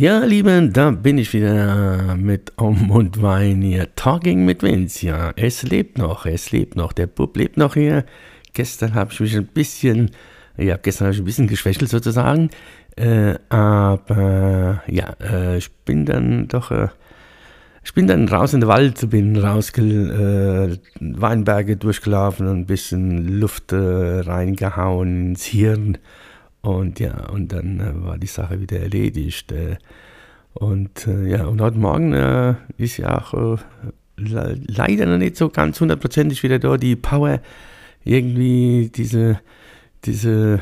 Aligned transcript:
Ja, 0.00 0.20
Lieben, 0.20 0.72
da 0.72 0.92
bin 0.92 1.18
ich 1.18 1.34
wieder 1.34 2.14
mit 2.14 2.52
Um 2.54 2.92
und 2.92 3.20
Wein 3.20 3.62
hier. 3.62 3.96
Talking 3.96 4.44
mit 4.44 4.62
Vince, 4.62 5.04
ja. 5.04 5.32
Es 5.34 5.64
lebt 5.64 5.98
noch, 5.98 6.24
es 6.24 6.52
lebt 6.52 6.76
noch. 6.76 6.92
Der 6.92 7.08
Bub 7.08 7.36
lebt 7.36 7.56
noch 7.56 7.74
hier. 7.74 8.04
Gestern 8.52 8.94
habe 8.94 9.12
ich 9.12 9.18
mich 9.18 9.36
ein 9.36 9.48
bisschen, 9.48 10.12
ja, 10.56 10.76
gestern 10.76 11.06
habe 11.06 11.14
ich 11.14 11.20
ein 11.20 11.24
bisschen 11.24 11.48
geschwächelt 11.48 11.90
sozusagen. 11.90 12.50
Äh, 12.94 13.34
aber, 13.48 14.84
ja, 14.86 15.16
äh, 15.20 15.58
ich 15.58 15.72
bin 15.84 16.06
dann 16.06 16.46
doch, 16.46 16.70
äh, 16.70 16.90
ich 17.82 17.92
bin 17.92 18.06
dann 18.06 18.28
raus 18.28 18.54
in 18.54 18.60
den 18.60 18.68
Wald, 18.68 19.10
bin 19.10 19.36
raus, 19.36 19.72
äh, 19.76 20.78
Weinberge 21.00 21.76
durchgelaufen 21.76 22.46
und 22.46 22.58
ein 22.58 22.66
bisschen 22.66 23.40
Luft 23.40 23.72
äh, 23.72 24.20
reingehauen 24.20 25.30
ins 25.30 25.44
Hirn 25.44 25.98
und 26.62 27.00
ja, 27.00 27.28
und 27.30 27.52
dann 27.52 27.80
äh, 27.80 28.04
war 28.04 28.18
die 28.18 28.26
Sache 28.26 28.60
wieder 28.60 28.80
erledigt. 28.80 29.52
Äh, 29.52 29.76
und 30.54 31.06
äh, 31.06 31.28
ja, 31.28 31.46
und 31.46 31.60
heute 31.60 31.78
Morgen 31.78 32.12
ist 32.76 32.96
ja 32.96 33.18
auch 33.18 33.58
leider 34.16 35.06
noch 35.06 35.18
nicht 35.18 35.36
so 35.36 35.48
ganz 35.48 35.80
hundertprozentig 35.80 36.42
wieder 36.42 36.58
da 36.58 36.76
die 36.76 36.96
Power, 36.96 37.40
irgendwie 38.04 38.90
diese, 38.92 39.40
diese, 40.04 40.60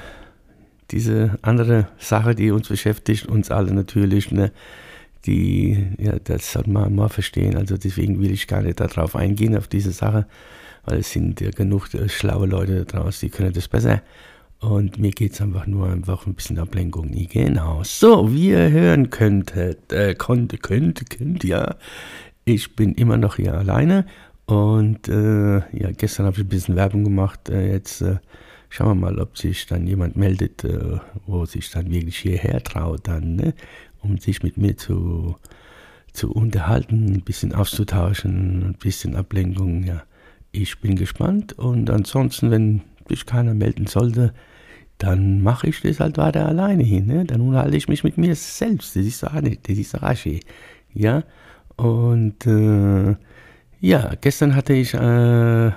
diese 0.90 1.38
andere 1.40 1.88
Sache, 1.98 2.34
die 2.34 2.50
uns 2.50 2.68
beschäftigt, 2.68 3.26
uns 3.26 3.50
alle 3.50 3.72
natürlich, 3.72 4.30
ne, 4.32 4.52
die, 5.24 5.86
ja, 5.98 6.18
das 6.22 6.52
sollte 6.52 6.70
man 6.70 6.94
mal 6.94 7.08
verstehen. 7.08 7.56
Also 7.56 7.76
deswegen 7.76 8.20
will 8.20 8.30
ich 8.30 8.46
gar 8.46 8.62
nicht 8.62 8.80
darauf 8.80 9.16
eingehen, 9.16 9.56
auf 9.56 9.68
diese 9.68 9.92
Sache, 9.92 10.26
weil 10.84 10.98
es 10.98 11.10
sind 11.10 11.40
ja 11.40 11.50
genug 11.50 11.88
schlaue 12.08 12.46
Leute 12.46 12.84
draußen, 12.84 13.28
die 13.28 13.34
können 13.34 13.52
das 13.52 13.68
besser. 13.68 14.02
Und 14.60 14.98
mir 14.98 15.10
geht 15.10 15.32
es 15.32 15.40
einfach 15.40 15.66
nur 15.66 15.88
einfach 15.88 16.26
ein 16.26 16.34
bisschen 16.34 16.58
Ablenkung. 16.58 17.10
Genau. 17.30 17.82
So, 17.84 18.32
wie 18.32 18.48
ihr 18.50 18.70
hören 18.70 19.10
könntet, 19.10 19.92
äh, 19.92 20.14
konnte, 20.14 20.56
könnt, 20.58 21.10
könnt, 21.10 21.44
ja. 21.44 21.76
Ich 22.44 22.74
bin 22.74 22.94
immer 22.94 23.16
noch 23.18 23.36
hier 23.36 23.54
alleine. 23.54 24.06
Und 24.46 25.08
äh, 25.08 25.56
ja, 25.56 25.90
gestern 25.96 26.26
habe 26.26 26.36
ich 26.36 26.44
ein 26.44 26.48
bisschen 26.48 26.76
Werbung 26.76 27.04
gemacht. 27.04 27.48
Äh, 27.50 27.72
jetzt 27.72 28.00
äh, 28.00 28.16
schauen 28.70 28.88
wir 28.88 29.10
mal, 29.10 29.18
ob 29.18 29.36
sich 29.36 29.66
dann 29.66 29.86
jemand 29.86 30.16
meldet, 30.16 30.64
äh, 30.64 30.98
wo 31.26 31.44
sich 31.44 31.70
dann 31.70 31.90
wirklich 31.90 32.16
hierher 32.18 32.62
traut, 32.62 33.08
dann, 33.08 33.36
ne? 33.36 33.54
um 34.02 34.18
sich 34.18 34.42
mit 34.42 34.56
mir 34.56 34.76
zu, 34.76 35.36
zu 36.12 36.32
unterhalten, 36.32 37.12
ein 37.12 37.22
bisschen 37.22 37.52
auszutauschen, 37.52 38.62
ein 38.64 38.76
bisschen 38.78 39.16
Ablenkung. 39.16 39.82
Ja, 39.84 40.04
ich 40.52 40.80
bin 40.80 40.96
gespannt. 40.96 41.54
Und 41.58 41.90
ansonsten, 41.90 42.50
wenn 42.50 42.82
sich 43.08 43.26
keiner 43.26 43.54
melden 43.54 43.86
sollte, 43.86 44.32
dann 44.98 45.42
mache 45.42 45.68
ich 45.68 45.80
das 45.82 46.00
halt 46.00 46.16
weiter 46.16 46.46
alleine 46.46 46.82
hin. 46.82 47.06
Ne? 47.06 47.24
Dann 47.24 47.40
unterhalte 47.40 47.76
ich 47.76 47.88
mich 47.88 48.04
mit 48.04 48.16
mir 48.16 48.34
selbst. 48.34 48.96
Das 48.96 49.04
ist 49.04 49.22
doch 49.22 49.40
nicht, 49.40 49.68
das 49.68 49.76
ist 49.76 49.94
doch 49.94 50.16
schön. 50.16 50.40
Ja, 50.94 51.24
und 51.76 52.46
äh, 52.46 53.14
ja, 53.80 54.12
gestern 54.20 54.54
hatte 54.54 54.72
ich 54.72 54.94
äh, 54.94 55.70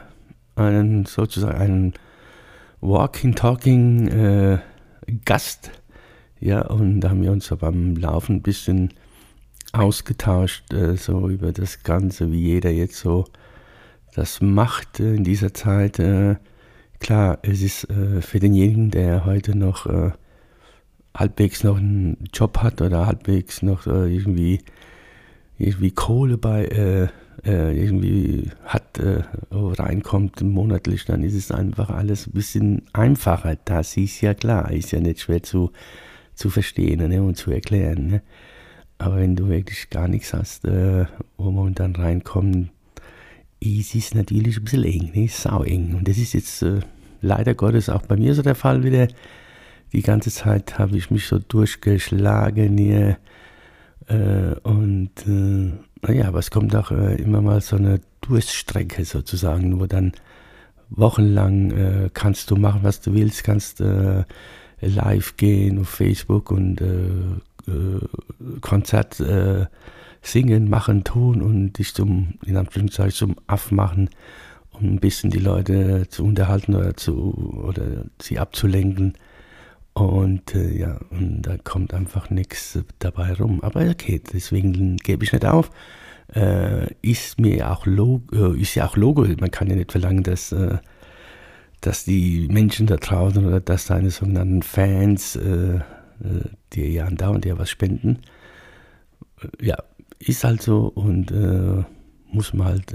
einen 0.55 1.05
sozusagen 1.05 1.57
einen 1.57 1.93
Walking, 2.81 3.35
Talking 3.35 4.07
äh, 4.07 4.59
Gast. 5.25 5.71
Ja, 6.39 6.61
und 6.61 7.01
da 7.01 7.09
haben 7.09 7.21
wir 7.21 7.33
uns 7.33 7.47
so 7.47 7.57
beim 7.57 7.97
Laufen 7.97 8.37
ein 8.37 8.41
bisschen 8.41 8.93
ausgetauscht, 9.73 10.71
äh, 10.73 10.95
so 10.95 11.27
über 11.29 11.51
das 11.51 11.83
Ganze, 11.83 12.31
wie 12.31 12.39
jeder 12.39 12.69
jetzt 12.69 12.97
so 12.97 13.25
das 14.15 14.41
macht 14.41 14.99
in 14.99 15.23
dieser 15.23 15.53
Zeit. 15.53 15.99
Klar, 16.99 17.39
es 17.43 17.61
ist 17.61 17.89
äh, 17.89 18.21
für 18.21 18.39
denjenigen, 18.39 18.91
der 18.91 19.25
heute 19.25 19.57
noch 19.57 19.85
äh, 19.85 20.11
halbwegs 21.15 21.63
noch 21.63 21.77
einen 21.77 22.25
Job 22.33 22.57
hat 22.59 22.81
oder 22.81 23.05
halbwegs 23.05 23.61
noch 23.61 23.87
äh, 23.87 24.13
irgendwie, 24.13 24.61
irgendwie 25.57 25.91
Kohle 25.91 26.37
bei 26.37 26.65
äh, 26.65 27.07
äh, 27.45 27.85
irgendwie 27.85 28.51
hat, 28.65 28.99
äh, 28.99 29.23
reinkommt 29.51 30.41
monatlich, 30.41 31.05
dann 31.05 31.23
ist 31.23 31.35
es 31.35 31.51
einfach 31.51 31.89
alles 31.89 32.27
ein 32.27 32.33
bisschen 32.33 32.81
einfacher. 32.91 33.57
Das 33.63 33.95
ist 33.95 34.19
ja 34.21 34.33
klar, 34.33 34.71
ist 34.71 34.91
ja 34.91 34.99
nicht 34.99 35.21
schwer 35.21 35.41
zu, 35.41 35.71
zu 36.35 36.49
verstehen 36.49 37.07
ne, 37.07 37.23
und 37.23 37.35
zu 37.35 37.51
erklären. 37.51 38.07
Ne? 38.07 38.21
Aber 38.97 39.17
wenn 39.17 39.37
du 39.37 39.47
wirklich 39.47 39.89
gar 39.89 40.09
nichts 40.09 40.33
hast, 40.33 40.65
wo 40.65 41.51
man 41.51 41.73
dann 41.73 41.95
reinkommt, 41.95 42.71
ist 43.59 43.95
es 43.95 44.13
natürlich 44.13 44.57
ein 44.57 44.63
bisschen 44.63 44.83
eng, 44.83 45.11
ne? 45.13 45.27
sau 45.27 45.63
eng. 45.63 45.95
Und 45.95 46.07
das 46.07 46.17
ist 46.17 46.33
jetzt 46.33 46.61
äh, 46.61 46.79
leider 47.21 47.53
Gottes 47.53 47.89
auch 47.89 48.03
bei 48.03 48.15
mir 48.15 48.33
so 48.33 48.41
der 48.41 48.55
Fall 48.55 48.83
wieder. 48.83 49.07
Die 49.91 50.01
ganze 50.01 50.31
Zeit 50.31 50.77
habe 50.77 50.97
ich 50.97 51.11
mich 51.11 51.27
so 51.27 51.39
durchgeschlagen 51.39 52.77
hier. 52.77 53.17
Äh, 54.07 54.55
und 54.63 55.11
äh, 55.27 55.71
naja, 56.01 56.27
aber 56.27 56.39
es 56.39 56.51
kommt 56.51 56.75
auch 56.75 56.91
äh, 56.91 57.15
immer 57.21 57.41
mal 57.41 57.61
so 57.61 57.75
eine 57.75 57.99
Durststrecke 58.21 59.03
sozusagen, 59.05 59.79
wo 59.79 59.85
dann 59.85 60.13
wochenlang 60.89 61.71
äh, 61.71 62.09
kannst 62.13 62.49
du 62.51 62.55
machen, 62.55 62.81
was 62.83 63.01
du 63.01 63.13
willst, 63.13 63.43
kannst 63.43 63.81
äh, 63.81 64.23
live 64.81 65.35
gehen 65.37 65.79
auf 65.79 65.89
Facebook 65.89 66.51
und 66.51 66.81
äh, 66.81 66.87
Konzert 68.61 69.21
singen, 70.21 70.69
machen, 70.69 71.03
tun 71.03 71.41
und 71.41 71.73
dich 71.73 71.93
zum, 71.93 72.35
in 72.45 72.57
Anführungszeichen, 72.57 73.13
zum 73.13 73.35
Aff 73.47 73.71
machen, 73.71 74.09
um 74.71 74.93
ein 74.93 74.99
bisschen 74.99 75.29
die 75.29 75.39
Leute 75.39 76.07
zu 76.09 76.25
unterhalten 76.25 76.75
oder, 76.75 76.95
zu, 76.95 77.33
oder 77.65 78.05
sie 78.21 78.39
abzulenken. 78.39 79.13
Und 79.93 80.55
äh, 80.55 80.77
ja, 80.77 80.99
und 81.09 81.41
da 81.41 81.57
kommt 81.57 81.93
einfach 81.93 82.29
nichts 82.29 82.79
dabei 82.99 83.33
rum. 83.33 83.61
Aber 83.61 83.81
okay, 83.81 84.21
deswegen 84.31 84.97
gebe 84.97 85.23
ich 85.23 85.33
nicht 85.33 85.45
auf. 85.45 85.71
Äh, 86.33 86.93
ist 87.01 87.39
mir 87.39 87.71
auch 87.71 87.85
Logo, 87.85 88.53
äh, 88.53 88.61
ist 88.61 88.75
ja 88.75 88.87
auch 88.87 88.95
Logo. 88.95 89.25
Man 89.39 89.51
kann 89.51 89.69
ja 89.69 89.75
nicht 89.75 89.91
verlangen, 89.91 90.23
dass, 90.23 90.51
äh, 90.51 90.77
dass 91.81 92.05
die 92.05 92.47
Menschen 92.49 92.87
da 92.87 92.97
draußen 92.97 93.45
oder 93.45 93.59
dass 93.59 93.87
deine 93.87 94.11
sogenannten 94.11 94.61
Fans 94.61 95.35
äh, 95.35 95.75
äh, 95.75 95.81
dir 96.73 96.89
ja 96.89 97.05
andauernd 97.05 97.45
ja 97.45 97.57
was 97.57 97.69
spenden. 97.69 98.19
ja, 99.59 99.77
ist 100.19 100.43
halt 100.43 100.61
so 100.61 100.87
und 100.87 101.33
muss 102.31 102.53
man 102.53 102.67
halt 102.67 102.93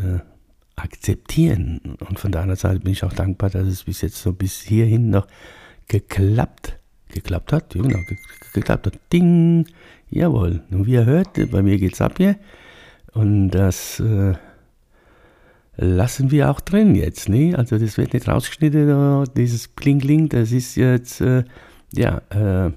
akzeptieren. 0.76 1.80
Und 2.08 2.18
von 2.18 2.32
deiner 2.32 2.56
Seite 2.56 2.80
bin 2.80 2.92
ich 2.92 3.04
auch 3.04 3.12
dankbar, 3.12 3.50
dass 3.50 3.66
es 3.66 3.84
bis 3.84 4.02
jetzt 4.02 4.16
so 4.16 4.32
bis 4.32 4.60
hierhin 4.60 5.10
noch 5.10 5.26
geklappt, 5.88 6.78
geklappt 7.08 7.52
hat. 7.52 7.74
Ja, 7.74 7.82
genau, 7.82 8.00
geklappt 8.52 8.86
hat. 8.86 8.98
Ding! 9.12 9.66
Jawohl. 10.10 10.62
Und 10.70 10.86
wie 10.86 10.92
ihr 10.92 11.06
hört, 11.06 11.50
bei 11.50 11.62
mir 11.62 11.78
geht's 11.78 12.00
ab 12.00 12.14
hier. 12.18 12.36
Und 13.12 13.50
das 13.50 14.00
äh, 14.00 14.34
lassen 15.76 16.30
wir 16.30 16.50
auch 16.50 16.60
drin 16.60 16.94
jetzt, 16.94 17.28
ne? 17.28 17.54
Also 17.56 17.78
das 17.78 17.96
wird 17.98 18.12
nicht 18.12 18.28
rausgeschnitten, 18.28 19.24
dieses 19.36 19.74
Kling-Kling, 19.76 20.28
das 20.28 20.52
ist 20.52 20.76
jetzt, 20.76 21.20
äh, 21.20 21.44
ja, 21.92 22.22
äh, 22.30 22.72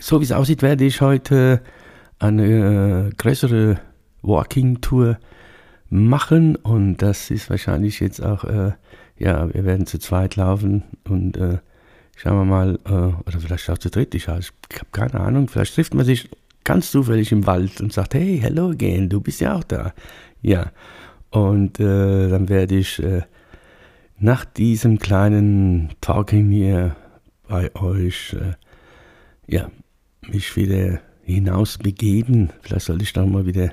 so 0.00 0.20
wie 0.20 0.24
es 0.24 0.32
aussieht, 0.32 0.62
werde 0.62 0.84
ich 0.84 1.00
heute 1.00 1.60
eine 2.18 3.08
äh, 3.08 3.14
größere 3.16 3.80
Walking-Tour 4.22 5.18
machen 5.90 6.56
und 6.56 6.96
das 6.98 7.30
ist 7.30 7.50
wahrscheinlich 7.50 8.00
jetzt 8.00 8.20
auch, 8.20 8.44
äh, 8.44 8.72
ja, 9.18 9.52
wir 9.52 9.64
werden 9.64 9.86
zu 9.86 9.98
zweit 9.98 10.36
laufen 10.36 10.82
und 11.08 11.36
äh, 11.36 11.58
schauen 12.16 12.38
wir 12.38 12.44
mal, 12.44 12.78
äh, 12.84 12.90
oder 12.90 13.40
vielleicht 13.40 13.68
auch 13.70 13.78
zu 13.78 13.90
dritt, 13.90 14.14
ich, 14.14 14.24
ich 14.24 14.28
habe 14.28 14.90
keine 14.92 15.20
Ahnung, 15.20 15.48
vielleicht 15.48 15.74
trifft 15.74 15.94
man 15.94 16.04
sich 16.04 16.28
ganz 16.64 16.90
zufällig 16.90 17.30
im 17.32 17.46
Wald 17.46 17.80
und 17.80 17.92
sagt, 17.92 18.14
hey, 18.14 18.38
hello 18.40 18.70
again, 18.70 19.08
du 19.08 19.20
bist 19.20 19.40
ja 19.40 19.54
auch 19.54 19.64
da. 19.64 19.92
Ja, 20.40 20.72
und 21.30 21.78
äh, 21.78 22.28
dann 22.28 22.48
werde 22.48 22.76
ich 22.76 23.02
äh, 23.02 23.22
nach 24.18 24.44
diesem 24.44 24.98
kleinen 24.98 25.90
Talking 26.00 26.50
hier 26.50 26.96
bei 27.46 27.74
euch, 27.74 28.34
ja, 29.46 29.70
mich 30.22 30.56
wieder 30.56 31.00
hinaus 31.24 31.78
begeben. 31.78 32.50
Vielleicht 32.62 32.86
soll 32.86 33.02
ich 33.02 33.12
da 33.12 33.24
mal 33.24 33.46
wieder 33.46 33.70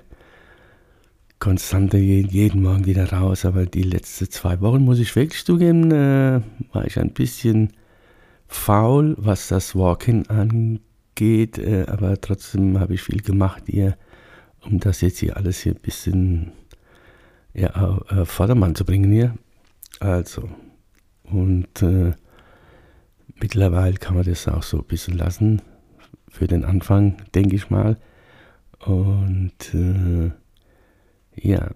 konstante 1.41 1.97
jeden 1.97 2.61
Morgen 2.61 2.85
wieder 2.85 3.11
raus, 3.11 3.45
aber 3.45 3.65
die 3.65 3.81
letzten 3.81 4.29
zwei 4.29 4.61
Wochen, 4.61 4.83
muss 4.85 4.99
ich 4.99 5.15
wirklich 5.15 5.43
zugeben, 5.43 5.91
äh, 5.91 6.39
war 6.71 6.85
ich 6.85 6.99
ein 6.99 7.13
bisschen 7.13 7.73
faul, 8.47 9.15
was 9.17 9.47
das 9.47 9.75
Walking 9.75 10.27
angeht, 10.27 11.57
äh, 11.57 11.85
aber 11.87 12.21
trotzdem 12.21 12.79
habe 12.79 12.93
ich 12.93 13.01
viel 13.01 13.21
gemacht 13.21 13.63
hier, 13.65 13.97
um 14.61 14.79
das 14.79 15.01
jetzt 15.01 15.17
hier 15.17 15.35
alles 15.35 15.61
hier 15.61 15.73
ein 15.73 15.81
bisschen 15.81 16.51
ja, 17.55 17.71
auf 17.71 18.29
Vordermann 18.29 18.75
zu 18.75 18.85
bringen 18.85 19.11
hier. 19.11 19.33
Also, 19.99 20.47
und 21.23 21.81
äh, 21.81 22.11
mittlerweile 23.41 23.95
kann 23.95 24.15
man 24.15 24.25
das 24.25 24.47
auch 24.47 24.63
so 24.63 24.77
ein 24.77 24.85
bisschen 24.85 25.17
lassen, 25.17 25.61
für 26.31 26.47
den 26.47 26.65
Anfang, 26.65 27.17
denke 27.35 27.55
ich 27.55 27.69
mal. 27.69 27.97
Und 28.79 29.73
äh, 29.73 30.31
ja. 31.35 31.69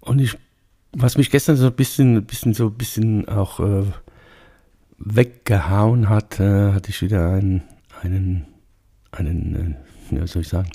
Und 0.00 0.20
ich, 0.20 0.36
was 0.92 1.16
mich 1.16 1.30
gestern 1.30 1.56
so 1.56 1.66
ein 1.66 1.74
bisschen, 1.74 2.24
bisschen 2.24 2.54
so 2.54 2.66
ein 2.66 2.74
bisschen 2.74 3.28
auch 3.28 3.58
äh, 3.58 3.84
weggehauen 4.98 6.08
hat, 6.08 6.38
äh, 6.38 6.72
hatte 6.72 6.90
ich 6.90 7.02
wieder 7.02 7.30
einen, 7.30 7.62
einen, 8.02 8.46
einen, 9.10 9.76
äh, 10.10 10.16
ja, 10.16 10.26
soll 10.26 10.42
ich 10.42 10.48
sagen, 10.48 10.70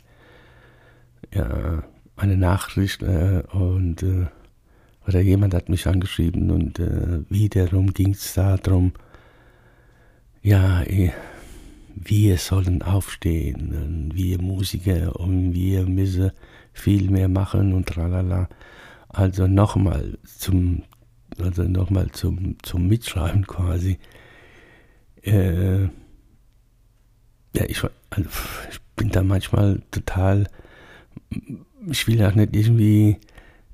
ja, 1.33 1.83
eine 2.15 2.37
Nachricht 2.37 3.03
äh, 3.03 3.43
und 3.51 4.03
äh, 4.03 4.25
oder 5.07 5.21
jemand 5.21 5.53
hat 5.53 5.69
mich 5.69 5.87
angeschrieben 5.87 6.51
und 6.51 6.79
äh, 6.79 7.23
wiederum 7.29 7.93
ging 7.93 8.11
es 8.11 8.33
darum, 8.33 8.93
ja, 10.41 10.83
eh, 10.83 11.11
wir 11.95 12.37
sollen 12.37 12.81
aufstehen, 12.81 14.11
wir 14.13 14.41
Musiker 14.41 15.19
und 15.19 15.53
wir 15.53 15.85
müssen 15.85 16.31
viel 16.73 17.09
mehr 17.09 17.27
machen 17.27 17.73
und 17.73 17.87
tralala. 17.87 18.49
Also 19.09 19.47
nochmal 19.47 20.17
zum, 20.23 20.83
also 21.39 21.63
nochmal 21.63 22.09
zum, 22.11 22.57
zum 22.61 22.87
Mitschreiben 22.87 23.45
quasi. 23.47 23.97
Äh, 25.23 25.83
ja, 27.53 27.65
ich, 27.67 27.83
also, 28.11 28.29
ich 28.71 28.79
bin 28.95 29.09
da 29.09 29.23
manchmal 29.23 29.81
total, 29.91 30.47
ich 31.87 32.07
will 32.07 32.23
auch 32.23 32.35
nicht 32.35 32.55
irgendwie, 32.55 33.17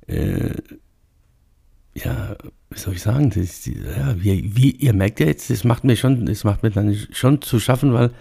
äh, 0.07 0.55
ja, 1.95 2.35
wie 2.75 2.79
soll 2.79 2.93
ich 2.93 3.01
sagen, 3.01 3.29
das, 3.29 3.65
ja, 3.65 4.15
wie, 4.17 4.51
wie, 4.53 4.71
ihr 4.71 4.93
merkt 4.93 5.21
ja 5.21 5.27
jetzt, 5.27 5.49
das 5.49 5.63
macht 5.63 5.85
mir 5.85 5.95
schon, 5.95 6.25
das 6.25 6.43
macht 6.43 6.61
mir 6.61 6.71
dann 6.71 6.93
schon 7.11 7.41
zu 7.41 7.61
schaffen, 7.61 7.93
weil 7.93 8.11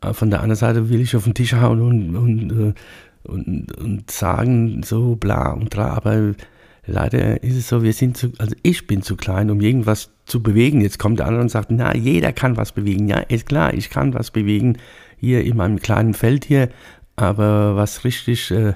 äh, 0.00 0.14
von 0.14 0.30
der 0.30 0.40
anderen 0.40 0.56
Seite 0.56 0.88
will 0.88 1.00
ich 1.02 1.14
auf 1.14 1.24
den 1.24 1.34
Tisch 1.34 1.52
hauen 1.52 1.82
und, 1.82 2.16
und, 2.16 2.50
äh, 2.52 2.74
und, 3.24 3.70
und 3.76 4.10
sagen 4.10 4.82
so 4.82 5.14
bla 5.14 5.52
und 5.52 5.74
tra, 5.74 5.90
aber 5.90 6.34
leider 6.86 7.42
ist 7.42 7.56
es 7.56 7.68
so, 7.68 7.82
wir 7.82 7.92
sind 7.92 8.16
zu, 8.16 8.32
also 8.38 8.56
ich 8.62 8.86
bin 8.86 9.02
zu 9.02 9.14
klein, 9.14 9.50
um 9.50 9.60
irgendwas 9.60 10.10
zu 10.24 10.42
bewegen. 10.42 10.80
Jetzt 10.80 10.98
kommt 10.98 11.18
der 11.18 11.26
andere 11.26 11.42
und 11.42 11.50
sagt, 11.50 11.70
na, 11.70 11.94
jeder 11.94 12.32
kann 12.32 12.56
was 12.56 12.72
bewegen. 12.72 13.08
Ja, 13.08 13.18
ist 13.18 13.46
klar, 13.46 13.74
ich 13.74 13.90
kann 13.90 14.14
was 14.14 14.30
bewegen 14.30 14.78
hier 15.18 15.44
in 15.44 15.58
meinem 15.58 15.80
kleinen 15.80 16.14
Feld 16.14 16.46
hier, 16.46 16.70
aber 17.16 17.76
was 17.76 18.04
richtig 18.04 18.50
äh, 18.52 18.72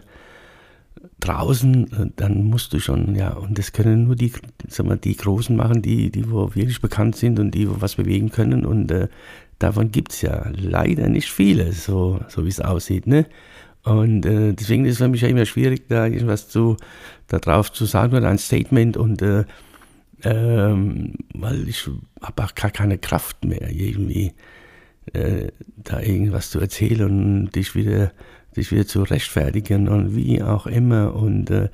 draußen, 1.21 1.93
äh, 1.93 2.11
dann 2.17 2.45
musst 2.45 2.73
du 2.73 2.81
schon, 2.81 3.15
ja, 3.15 3.33
und 3.33 3.59
das 3.59 3.73
können 3.73 4.05
nur 4.05 4.17
die, 4.17 4.33
sag 4.69 4.87
mal, 4.87 4.99
die 4.99 5.17
Großen 5.17 5.55
machen, 5.57 5.83
die, 5.83 6.11
die 6.11 6.31
wo 6.31 6.55
wirklich 6.55 6.81
bekannt 6.81 7.17
sind 7.17 7.39
und 7.39 7.53
die 7.53 7.69
wo 7.69 7.81
was 7.81 7.97
bewegen 7.97 8.31
können 8.31 8.65
und 8.67 8.91
äh, 8.91 9.09
davon 9.59 9.93
gibt 9.93 10.13
es 10.13 10.23
ja 10.23 10.51
leider 10.57 11.09
nicht 11.09 11.31
viele, 11.31 11.73
so, 11.73 12.21
so 12.29 12.45
wie 12.45 12.51
es 12.51 12.61
aussieht, 12.61 13.07
ne? 13.07 13.27
Und 13.85 14.27
äh, 14.27 14.53
deswegen 14.53 14.85
ist 14.85 14.93
es 14.93 14.99
für 14.99 15.09
mich 15.09 15.23
ja 15.23 15.29
immer 15.29 15.45
schwierig, 15.45 15.89
da 15.89 16.07
irgendwas 16.07 16.49
zu, 16.49 16.77
darauf 17.27 17.73
zu 17.73 17.85
sagen 17.85 18.17
oder 18.17 18.29
ein 18.29 18.39
Statement 18.39 18.97
und 18.97 19.23
äh, 19.23 19.45
ähm, 20.25 21.15
weil 21.35 21.69
ich 21.69 21.89
habe 22.21 22.45
auch 22.45 22.55
gar 22.55 22.71
keine 22.71 22.99
Kraft 22.99 23.45
mehr, 23.45 23.71
irgendwie 23.71 24.33
äh, 25.13 25.49
da 25.77 26.01
irgendwas 26.01 26.51
zu 26.51 26.61
erzählen 26.61 27.03
und 27.05 27.51
dich 27.57 27.75
wieder 27.75 28.13
sich 28.55 28.71
wieder 28.71 28.87
zu 28.87 29.03
rechtfertigen 29.03 29.89
und 29.89 30.17
wie 30.17 30.43
auch 30.43 30.67
immer. 30.67 31.15
Und 31.15 31.51
äh, 31.51 31.69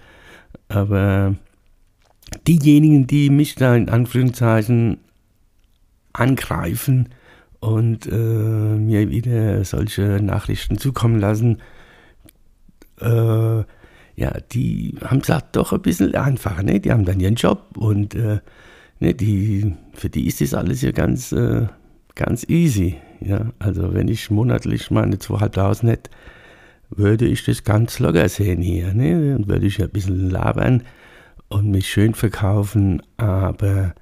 aber 0.69 1.35
diejenigen, 2.47 3.07
die 3.07 3.31
mich 3.31 3.55
da 3.55 3.75
in 3.75 3.89
Anführungszeichen 3.89 4.99
angreifen 6.13 7.09
und 7.61 8.07
äh, 8.07 8.15
mir 8.15 9.11
wieder 9.11 9.65
solche 9.65 10.21
Nachrichten 10.23 10.79
zukommen 10.79 11.19
lassen, 11.19 11.59
äh, 13.01 13.65
ja, 14.17 14.33
die 14.53 14.97
haben 15.05 15.21
es 15.21 15.33
doch 15.53 15.73
ein 15.73 15.83
bisschen 15.83 16.15
einfacher, 16.17 16.65
ne? 16.65 16.81
Die 16.81 16.91
haben 16.91 17.05
dann 17.05 17.21
ihren 17.21 17.37
Job 17.37 17.77
und 17.77 18.17
äh, 18.17 18.41
ne, 18.99 19.15
die, 19.15 19.75
für 19.95 20.09
die 20.09 20.27
ist 20.27 20.41
das 20.41 20.55
alles 20.55 20.83
ja 20.83 20.91
ganz, 20.91 21.31
äh, 21.33 21.67
ganz 22.15 22.45
easy. 22.49 22.97
Ja? 23.21 23.53
Also 23.59 23.95
wenn 23.95 24.09
ich 24.09 24.31
monatlich 24.31 24.91
meine 24.91 25.17
2.500 25.17 25.87
hätte, 25.87 26.11
würde 26.91 27.27
ich 27.27 27.45
das 27.45 27.65
ganz 27.65 27.99
locker 27.99 28.29
sehen 28.29 28.63
hier. 28.63 28.95
Ne? 28.95 29.35
Dann 29.35 29.49
würde 29.49 29.67
ich 29.67 29.83
ein 29.83 29.91
bisschen 29.91 30.31
labern 30.31 30.83
und 31.49 31.71
mich 31.71 31.89
schön 31.89 32.15
verkaufen, 32.15 33.03
aber 33.17 33.95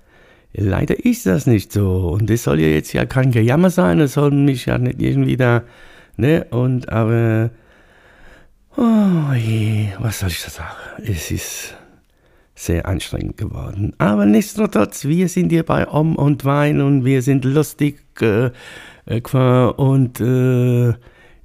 leider 0.52 1.04
ist 1.04 1.26
das 1.26 1.46
nicht 1.46 1.72
so. 1.72 2.08
Und 2.08 2.30
das 2.30 2.44
soll 2.44 2.60
ja 2.60 2.68
jetzt 2.68 2.92
ja 2.92 3.06
kein 3.06 3.30
Gejammer 3.30 3.70
sein, 3.70 3.98
das 3.98 4.14
soll 4.14 4.30
mich 4.30 4.66
ja 4.66 4.78
nicht 4.78 5.00
irgendwie 5.00 5.36
da, 5.36 5.62
ne? 6.16 6.46
Und 6.50 6.88
aber, 6.90 7.50
oh 8.76 9.32
je, 9.34 9.88
was 9.98 10.20
soll 10.20 10.30
ich 10.30 10.42
da 10.42 10.50
sagen? 10.50 10.76
Es 11.04 11.30
ist 11.30 11.74
sehr 12.54 12.86
anstrengend 12.86 13.36
geworden. 13.36 13.92
Aber 13.98 14.24
nichtsdestotrotz, 14.24 15.04
wir 15.04 15.28
sind 15.28 15.50
hier 15.50 15.62
bei 15.62 15.86
Om 15.86 16.16
und 16.16 16.44
Wein 16.44 16.80
und 16.80 17.04
wir 17.04 17.22
sind 17.22 17.44
lustig 17.44 18.02
äh, 18.20 18.50
äh 19.06 19.20
und 19.76 20.20
äh, 20.20 20.94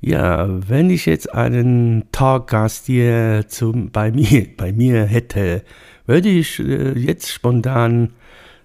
ja, 0.02 0.50
wenn 0.68 0.90
ich 0.90 1.06
jetzt 1.06 1.34
einen 1.34 2.06
Talkgast 2.12 2.88
hier 2.88 3.46
zum, 3.48 3.92
bei, 3.92 4.12
mir, 4.12 4.48
bei 4.58 4.74
mir 4.74 5.06
hätte, 5.06 5.64
würde 6.08 6.30
ich 6.30 6.60
äh, 6.60 6.98
jetzt 6.98 7.32
spontan 7.32 8.10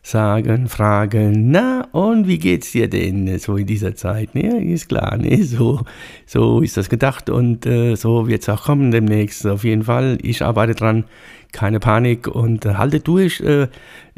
sagen, 0.02 0.68
fragen, 0.68 1.50
na 1.50 1.88
und 1.90 2.28
wie 2.28 2.38
geht's 2.38 2.70
dir 2.70 2.88
denn 2.88 3.38
so 3.38 3.56
in 3.56 3.66
dieser 3.66 3.96
Zeit? 3.96 4.36
Ne, 4.36 4.64
ist 4.72 4.88
klar, 4.88 5.16
ne, 5.18 5.42
so, 5.42 5.82
so 6.26 6.60
ist 6.62 6.76
das 6.76 6.88
gedacht 6.88 7.28
und 7.28 7.66
äh, 7.66 7.96
so 7.96 8.28
wird 8.28 8.42
es 8.42 8.48
auch 8.48 8.64
kommen 8.64 8.90
demnächst. 8.90 9.46
Auf 9.46 9.64
jeden 9.64 9.82
Fall, 9.82 10.18
ich 10.22 10.42
arbeite 10.42 10.74
dran, 10.74 11.04
keine 11.52 11.80
Panik 11.80 12.28
und 12.28 12.64
äh, 12.64 12.74
halte 12.74 13.00
durch. 13.00 13.40
Äh, 13.40 13.66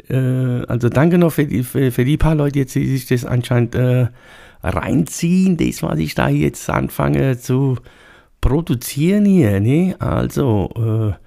äh 0.09 0.65
also 0.67 0.89
danke 0.89 1.17
noch 1.17 1.31
für 1.31 1.45
die, 1.45 1.63
für, 1.63 1.91
für, 1.91 2.05
die 2.05 2.17
paar 2.17 2.35
Leute 2.35 2.59
jetzt, 2.59 2.75
die 2.75 2.85
sich 2.85 3.07
das 3.07 3.25
anscheinend 3.25 3.75
äh, 3.75 4.07
reinziehen, 4.63 5.57
das, 5.57 5.83
was 5.83 5.99
ich 5.99 6.15
da 6.15 6.29
jetzt 6.29 6.69
anfange 6.69 7.37
zu 7.37 7.77
produzieren 8.41 9.25
hier. 9.25 9.59
Ne? 9.59 9.95
Also, 9.99 10.69
äh, 10.75 11.23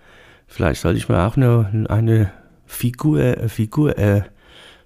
vielleicht 0.46 0.82
sollte 0.82 0.98
ich 0.98 1.08
mir 1.08 1.26
auch 1.26 1.36
noch 1.36 1.66
eine 1.88 2.32
Figur, 2.66 3.36
Figur, 3.48 3.98
äh, 3.98 4.22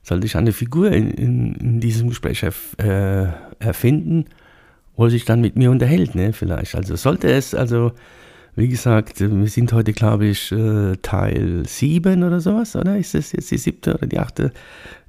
sollte 0.02 0.26
ich 0.26 0.37
eine 0.37 0.52
Figur 0.52 0.92
in, 0.92 1.11
in, 1.11 1.54
in 1.54 1.80
diesem 1.80 2.09
Gespräch 2.09 2.42
erf, 2.42 2.76
äh, 2.78 3.26
erfinden, 3.59 4.26
wo 4.97 5.09
sich 5.09 5.25
dann 5.25 5.40
mit 5.40 5.56
mir 5.56 5.70
unterhält, 5.70 6.14
ne? 6.14 6.32
Vielleicht. 6.32 6.75
Also 6.75 6.97
sollte 6.97 7.30
es, 7.30 7.54
also 7.54 7.92
wie 8.54 8.68
gesagt, 8.68 9.20
wir 9.20 9.49
sind 9.49 9.73
heute, 9.75 9.92
glaube 9.92 10.26
ich, 10.26 10.50
äh, 10.50 10.97
Teil 11.02 11.64
7 11.66 12.23
oder 12.23 12.40
sowas, 12.40 12.75
oder? 12.75 12.97
Ist 12.97 13.14
das 13.14 13.32
jetzt 13.32 13.50
die 13.50 13.59
siebte 13.59 13.94
oder 13.94 14.06
die 14.06 14.18
achte? 14.18 14.52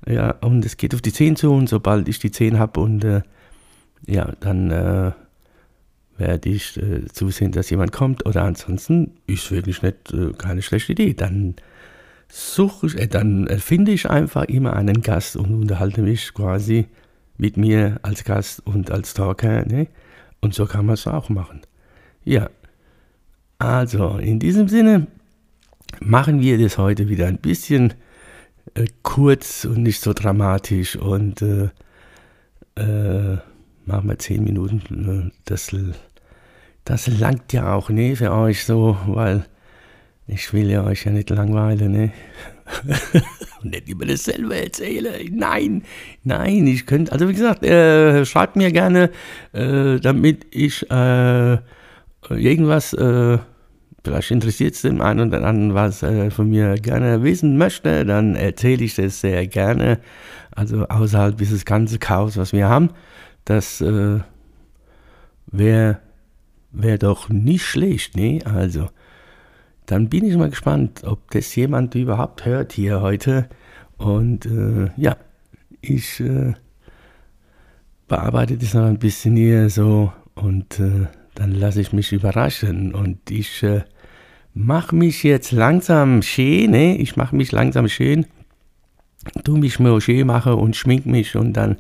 Ja, 0.05 0.31
und 0.41 0.65
es 0.65 0.75
geht 0.75 0.93
auf 0.93 1.01
die 1.01 1.13
10 1.13 1.37
zu 1.37 1.53
und 1.53 1.69
sobald 1.69 2.09
ich 2.09 2.19
die 2.19 2.31
10 2.31 2.59
habe 2.59 2.81
und 2.81 3.05
äh, 3.05 3.21
ja, 4.07 4.33
dann 4.39 4.71
äh, 4.71 5.11
werde 6.17 6.49
ich 6.49 6.77
äh, 6.77 7.05
zusehen, 7.05 7.51
dass 7.51 7.69
jemand 7.69 7.91
kommt. 7.91 8.25
Oder 8.25 8.43
ansonsten 8.43 9.11
ist 9.27 9.51
wirklich 9.51 9.81
nicht 9.81 10.13
äh, 10.13 10.31
keine 10.37 10.61
schlechte 10.61 10.93
Idee. 10.93 11.13
Dann 11.13 11.55
suche 12.29 12.87
ich, 12.87 12.97
äh, 12.97 13.07
dann 13.07 13.47
finde 13.59 13.91
ich 13.91 14.09
einfach 14.09 14.45
immer 14.45 14.73
einen 14.73 15.01
Gast 15.01 15.37
und 15.37 15.53
unterhalte 15.53 16.01
mich 16.01 16.33
quasi 16.33 16.87
mit 17.37 17.57
mir 17.57 17.99
als 18.01 18.23
Gast 18.23 18.65
und 18.65 18.89
als 18.89 19.13
Talker. 19.13 19.65
Ne? 19.65 19.87
Und 20.41 20.53
so 20.53 20.65
kann 20.65 20.85
man 20.85 20.95
es 20.95 21.05
auch 21.05 21.29
machen. 21.29 21.61
Ja, 22.23 22.49
also, 23.59 24.17
in 24.17 24.39
diesem 24.39 24.67
Sinne 24.67 25.07
machen 25.99 26.41
wir 26.41 26.57
das 26.59 26.77
heute 26.77 27.09
wieder 27.09 27.27
ein 27.27 27.39
bisschen 27.39 27.93
äh, 28.75 28.85
kurz 29.01 29.65
und 29.65 29.83
nicht 29.83 30.01
so 30.01 30.13
dramatisch 30.13 30.95
und 30.95 31.41
äh, 31.41 31.69
äh, 32.75 33.37
machen 33.87 34.09
wir 34.09 34.19
zehn 34.19 34.43
Minuten. 34.43 35.29
Äh, 35.29 35.31
das, 35.45 35.75
das 36.85 37.07
langt 37.07 37.53
ja 37.53 37.73
auch 37.73 37.89
ne, 37.89 38.15
für 38.15 38.31
euch 38.31 38.65
so, 38.65 38.97
weil 39.07 39.45
ich 40.27 40.53
will 40.53 40.69
ja 40.69 40.83
euch 40.83 41.05
ja 41.05 41.11
nicht 41.11 41.29
langweilen. 41.29 41.91
Ne? 41.91 42.11
und 43.63 43.71
nicht 43.71 43.87
über 43.87 44.05
dasselbe 44.05 44.61
erzählen. 44.61 45.13
Nein, 45.31 45.83
nein, 46.23 46.67
ich 46.67 46.85
könnte, 46.85 47.13
also 47.13 47.29
wie 47.29 47.33
gesagt, 47.33 47.63
äh, 47.63 48.25
schreibt 48.25 48.57
mir 48.57 48.71
gerne, 48.71 49.09
äh, 49.53 49.99
damit 49.99 50.45
ich 50.51 50.85
irgendwas, 52.29 52.93
äh, 52.93 53.37
vielleicht 54.03 54.31
interessiert 54.31 54.75
es 54.75 54.81
dem 54.81 55.01
einen 55.01 55.29
oder 55.29 55.43
anderen, 55.43 55.73
was 55.73 56.03
er 56.03 56.31
von 56.31 56.49
mir 56.49 56.75
gerne 56.75 57.23
wissen 57.23 57.57
möchte, 57.57 58.05
dann 58.05 58.35
erzähle 58.35 58.83
ich 58.83 58.95
das 58.95 59.21
sehr 59.21 59.47
gerne. 59.47 59.99
Also 60.51 60.87
außerhalb 60.87 61.37
dieses 61.37 61.65
ganzen 61.65 61.99
Chaos, 61.99 62.37
was 62.37 62.51
wir 62.51 62.67
haben, 62.67 62.89
das 63.47 63.79
äh, 63.81 64.19
wäre 65.47 65.99
wär 66.71 66.97
doch 66.97 67.29
nicht 67.29 67.65
schlecht, 67.65 68.15
ne? 68.17 68.39
Also 68.43 68.89
dann 69.85 70.09
bin 70.09 70.25
ich 70.25 70.35
mal 70.35 70.49
gespannt, 70.49 71.03
ob 71.05 71.31
das 71.31 71.55
jemand 71.55 71.95
überhaupt 71.95 72.45
hört 72.45 72.73
hier 72.73 73.01
heute. 73.01 73.47
Und 73.97 74.45
äh, 74.45 74.89
ja, 74.97 75.15
ich 75.79 76.19
äh, 76.19 76.53
bearbeite 78.07 78.57
das 78.57 78.73
noch 78.73 78.85
ein 78.85 78.99
bisschen 78.99 79.37
hier 79.37 79.69
so 79.69 80.11
und 80.35 80.79
äh, 80.79 81.07
dann 81.35 81.51
lasse 81.53 81.79
ich 81.79 81.93
mich 81.93 82.11
überraschen. 82.11 82.93
Und 82.93 83.31
ich 83.31 83.63
äh, 83.63 83.83
mache 84.53 84.93
mich 84.93 85.23
jetzt 85.23 85.53
langsam 85.53 86.21
schön, 86.21 86.71
ne? 86.71 86.97
Ich 86.97 87.15
mache 87.15 87.35
mich 87.35 87.53
langsam 87.53 87.87
schön, 87.87 88.25
tu 89.45 89.55
mich 89.55 89.79
mal 89.79 90.01
schön 90.01 90.27
mache 90.27 90.57
und 90.57 90.75
schmink 90.75 91.05
mich 91.05 91.37
und 91.37 91.53
dann 91.53 91.77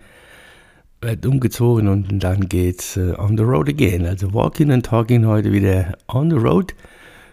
wird 1.01 1.25
umgezogen 1.25 1.87
und 1.87 2.19
dann 2.19 2.49
geht's 2.49 2.97
uh, 2.97 3.13
on 3.17 3.37
the 3.37 3.43
road 3.43 3.69
again. 3.69 4.05
Also 4.05 4.33
Walking 4.33 4.71
and 4.71 4.85
Talking 4.85 5.25
heute 5.25 5.51
wieder 5.51 5.97
on 6.07 6.29
the 6.29 6.37
road. 6.37 6.73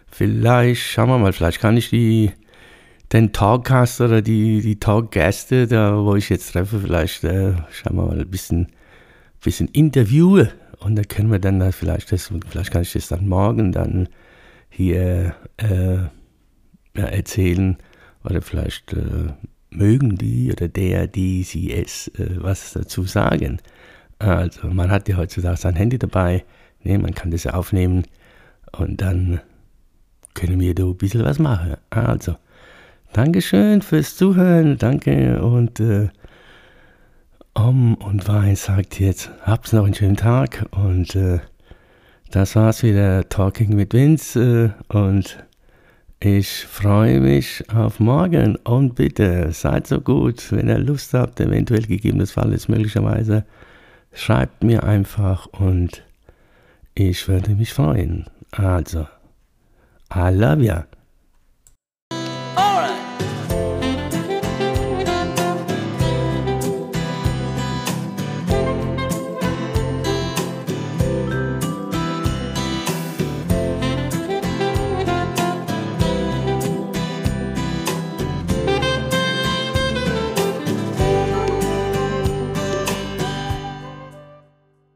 Vielleicht, 0.06 0.83
schauen 0.83 1.09
wir 1.09 1.18
mal, 1.18 1.33
vielleicht 1.33 1.61
kann 1.61 1.76
ich 1.76 1.90
die, 1.90 2.33
den 3.12 3.33
Talkcast 3.33 4.00
oder 4.00 4.23
die, 4.23 4.61
die 4.61 4.78
Talkgäste, 4.78 5.66
da 5.66 5.97
wo 5.97 6.14
ich 6.14 6.28
jetzt 6.28 6.52
treffe, 6.52 6.78
vielleicht, 6.78 7.25
äh, 7.25 7.54
schauen 7.71 7.97
wir 7.97 8.06
mal, 8.06 8.21
ein 8.21 8.30
bisschen, 8.30 8.68
bisschen 9.42 9.68
interviewen 9.68 10.50
und 10.78 10.97
da 10.97 11.02
können 11.02 11.33
wir 11.33 11.38
dann 11.38 11.73
vielleicht 11.73 12.12
das, 12.12 12.30
vielleicht 12.49 12.71
kann 12.71 12.83
ich 12.83 12.92
das 12.92 13.09
dann 13.09 13.26
morgen 13.26 13.73
dann 13.73 14.09
hier 14.68 15.35
äh, 15.56 15.97
ja, 16.97 17.04
erzählen 17.06 17.76
oder 18.25 18.42
vielleicht 18.42 18.92
äh, 18.92 19.33
mögen 19.74 20.16
die 20.16 20.52
oder 20.52 20.68
der, 20.68 21.06
die, 21.06 21.42
sie 21.42 21.72
es 21.72 22.08
äh, 22.18 22.36
was 22.38 22.72
dazu 22.72 23.04
sagen. 23.04 23.58
Also 24.18 24.68
man 24.68 24.90
hat 24.90 25.08
ja 25.08 25.16
heutzutage 25.16 25.56
sein 25.56 25.76
Handy 25.76 25.98
dabei, 25.98 26.44
ne, 26.82 26.98
man 26.98 27.14
kann 27.14 27.30
das 27.30 27.46
aufnehmen 27.46 28.04
und 28.72 29.00
dann 29.00 29.40
können 30.34 30.60
wir 30.60 30.74
da 30.74 30.84
ein 30.84 30.96
bisschen 30.96 31.24
was 31.24 31.38
machen. 31.38 31.76
Also, 31.90 32.36
Dankeschön 33.12 33.80
fürs 33.80 34.16
Zuhören, 34.16 34.76
danke 34.76 35.40
und 35.40 35.78
äh, 35.78 36.08
Om 37.54 37.94
und 37.94 38.26
Wein 38.26 38.56
sagt 38.56 38.98
jetzt, 38.98 39.30
hab's 39.42 39.72
noch 39.72 39.84
einen 39.84 39.94
schönen 39.94 40.16
Tag 40.16 40.66
und 40.72 41.14
äh, 41.14 41.38
das 42.32 42.56
war's 42.56 42.82
wieder 42.82 43.28
Talking 43.28 43.76
mit 43.76 43.94
Vince 43.94 44.74
äh, 44.90 44.96
und 44.96 45.38
ich 46.24 46.64
freue 46.64 47.20
mich 47.20 47.62
auf 47.68 48.00
morgen 48.00 48.56
und 48.64 48.94
bitte 48.94 49.52
seid 49.52 49.86
so 49.86 50.00
gut, 50.00 50.50
wenn 50.52 50.70
ihr 50.70 50.78
Lust 50.78 51.12
habt, 51.12 51.38
eventuell 51.38 51.82
gegebenenfalls 51.82 52.66
möglicherweise, 52.66 53.44
schreibt 54.14 54.64
mir 54.64 54.84
einfach 54.84 55.44
und 55.48 56.02
ich 56.94 57.28
würde 57.28 57.50
mich 57.50 57.74
freuen. 57.74 58.24
Also, 58.52 59.06
I 60.14 60.30
love 60.32 60.64
ya. 60.64 60.86